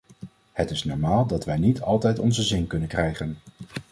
[0.51, 3.37] Het is normaal dat wij niet altijd onze zin kunnen krijgen.